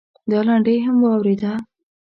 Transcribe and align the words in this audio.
دا 0.29 0.39
لنډۍ 0.47 0.77
هم 0.85 0.97
واورېده. 1.01 1.51